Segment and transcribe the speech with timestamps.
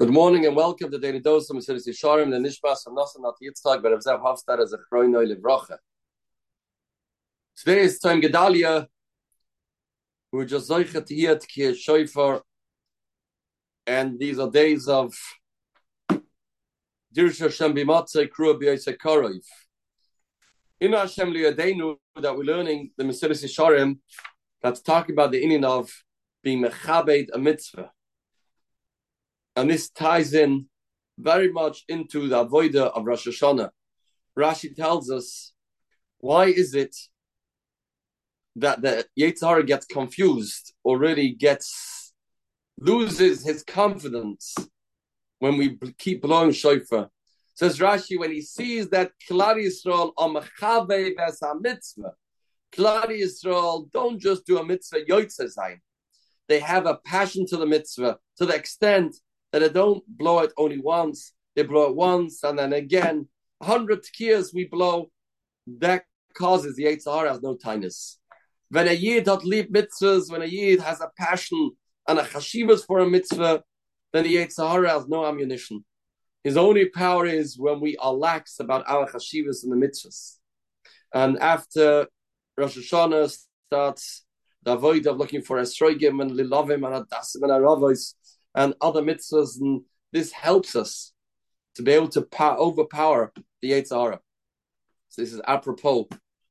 [0.00, 3.34] Good morning and welcome to Daily Dose of Mesilas Yesharim, the Nishmas from Nasan Nat
[3.42, 5.76] Yitzchak, but Zev Hofstad as a Chroinoi Livracha.
[7.54, 8.86] Today is time Gedalia,
[10.32, 12.40] who just Zoichet Yet Ki Shofar,
[13.86, 15.12] and these are days of
[17.14, 19.44] Dirsha Hashem Bimatzei Krua B'Yosei Karoiv.
[20.80, 23.98] In Hashem Liyadenu, that we're learning the Mesilas Yesharim,
[24.62, 25.92] that's talking about the inning of
[26.42, 27.90] being Mechabed a mitzvah
[29.60, 30.66] and this ties in
[31.18, 33.68] very much into the avoida of Rosh Hashanah.
[34.38, 35.52] Rashi tells us,
[36.18, 36.96] why is it
[38.56, 42.14] that the Yetzirah gets confused or really gets
[42.78, 44.54] loses his confidence
[45.40, 47.10] when we keep blowing shofar?
[47.54, 51.14] Says Rashi, when he sees that Klal Yisrael on Mechave
[51.60, 52.14] mitzvah,
[52.72, 55.50] Klal Yisrael don't just do a mitzvah yoitza
[56.48, 59.16] They have a passion to the mitzvah to the extent
[59.52, 61.32] that they don't blow it only once.
[61.56, 63.28] They blow it once and then again.
[63.60, 65.10] A hundred years we blow.
[65.66, 68.18] That causes the Yitzhar has no tightness.
[68.70, 71.72] When a Yid hat lieb mitzvahs, when a Yid has a passion
[72.08, 73.62] and a chashivas for a mitzvah,
[74.12, 75.84] then the Yitzhar has no ammunition.
[76.42, 80.36] His only power is when we are lax about our chashivas and the mitzvahs.
[81.12, 82.06] And after
[82.56, 84.24] Rosh Hashanah starts
[84.62, 88.14] the avoid of looking for esrogim and lilovim and adasim and aravos,
[88.54, 91.12] and other mitzvahs, and this helps us
[91.76, 94.18] to be able to power, overpower the Yetzirah.
[95.08, 96.08] So this is apropos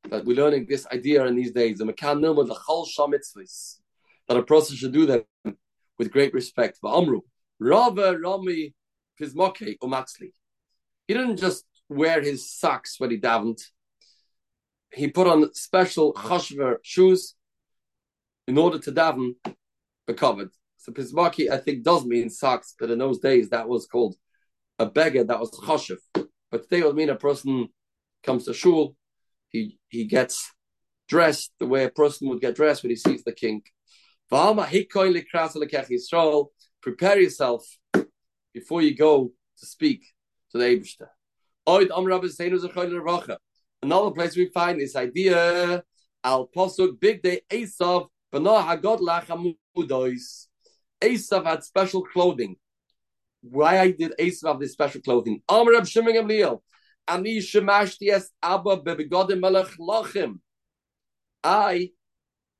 [0.09, 1.77] that we're learning this idea in these days.
[1.77, 3.79] The Mekan Nilma, Chol mitzvahs,
[4.27, 5.23] that a person should do them
[5.97, 6.79] with great respect.
[6.81, 7.21] But Amru,
[7.59, 8.73] Rava Rami
[9.19, 10.31] Pizmoke Umatzli.
[11.07, 13.61] He didn't just wear his socks when he davened.
[14.93, 17.35] He put on special chashver shoes
[18.47, 19.35] in order to daven,
[20.15, 20.49] covered.
[20.79, 24.15] So Pizmaki, I think, does mean socks, but in those days that was called
[24.79, 25.97] a beggar, that was choshev.
[26.13, 27.67] But today it would mean a person
[28.23, 28.95] comes to shul,
[29.49, 30.51] he he gets
[31.09, 33.61] dressed the way a person would get dressed when he sees the king.
[36.81, 37.67] Prepare yourself
[38.53, 40.05] before you go to speak
[40.51, 41.09] to the Eibishter.
[43.81, 45.83] Another place we find this idea
[46.23, 50.48] al posuk big day Esav b'noah hagod lachamudois.
[51.01, 52.55] Esav had special clothing.
[53.41, 55.41] Why did Esav have this special clothing?
[55.47, 56.61] Amr Rab Shimon Gamliel.
[57.07, 60.39] Ani shemashti es abba bebegodim melech lachim.
[61.43, 61.91] I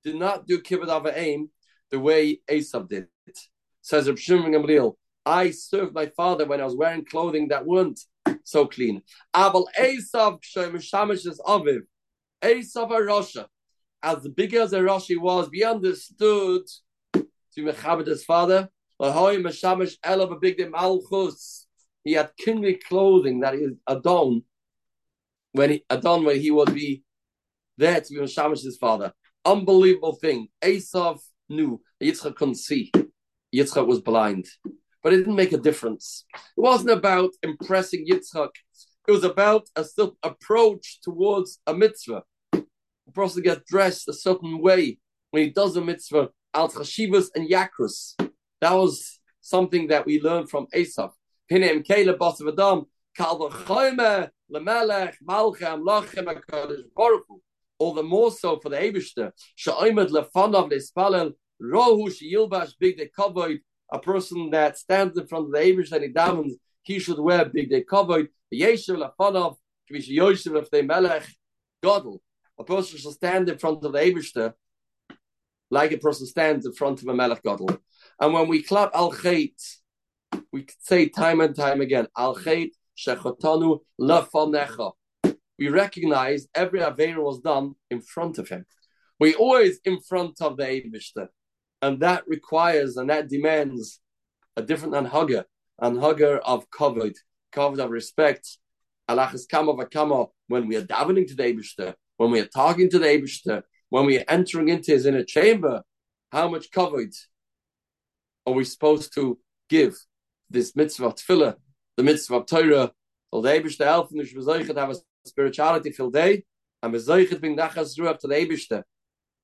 [0.03, 1.49] did not do kibbud aim
[1.91, 3.39] the way Esav did it.
[3.81, 4.95] Says Rab Shimon Gamliel.
[5.25, 7.99] I served my father when I was wearing clothing that weren't
[8.43, 9.01] so clean.
[9.35, 11.81] Abel Esav shemashamish is aviv.
[12.41, 13.45] Esav a Rasha.
[14.01, 16.63] As big as a was, be understood
[17.65, 18.69] to mechabed his father.
[22.03, 24.43] He had kingly clothing that is adon
[25.51, 27.03] when he adon when he would be
[27.77, 29.13] there to be meshamish his father.
[29.45, 30.49] Unbelievable thing.
[30.61, 32.91] Esav knew Yitzchak couldn't see.
[33.55, 34.47] Yitzchak was blind,
[35.01, 36.25] but it didn't make a difference.
[36.35, 38.49] It wasn't about impressing Yitzchak.
[39.07, 42.23] It was about a certain approach towards a mitzvah.
[42.53, 44.99] A person gets dressed a certain way
[45.31, 48.19] when he does a mitzvah al chashivas and yakrus.
[48.61, 51.11] That was something that we learned from Esav.
[51.51, 57.23] Hinem kele bas v'adam kal v'choyme lemelech malchem lachem hakadosh baruch
[57.79, 59.31] All the more so for the Eibushter.
[59.55, 63.59] Sha'omed lefanav leispalel rohu sheyilbash big de kavod.
[63.91, 66.53] A person that stands in front of the Eibushter and he davens,
[66.83, 68.27] he should wear big de kavod.
[68.53, 69.55] Yeshiv lefanav
[69.89, 71.25] kvish yoshiv lefnei melech
[71.81, 72.19] godel.
[72.59, 74.53] A person should stand in front of the Eibushter
[75.71, 77.77] like a person stands in front of a Melech Gadol.
[78.19, 79.59] And when we clap Al Chait,
[80.51, 84.93] we say time and time again, Al Chait Shechotanu Lefanecha.
[85.57, 88.65] We recognize every Aveira was done in front of him.
[89.19, 91.27] We always in front of the Eibishter.
[91.81, 93.99] And that requires and that demands
[94.55, 95.45] a different anhaga,
[95.81, 97.15] anhaga of covered,
[97.51, 98.57] covered of respect.
[99.09, 102.99] Alachas kama v'kama, when we are davening to the Eibishter, when we are talking to
[102.99, 105.83] the Eibishter, when we are entering into his inner chamber,
[106.31, 107.13] how much covered
[108.45, 109.39] are we supposed to
[109.69, 109.97] give
[110.49, 111.55] this mitzvah of tefillah,
[111.97, 112.91] the mitzvah of Torah,
[113.33, 114.95] so the Eibishter help and the have a
[115.25, 116.43] spirituality filled day,
[116.81, 118.83] and Bezoichet being nachas ruach to the Eibishter.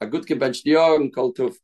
[0.02, 1.56] A good gebench dior and kol tuf.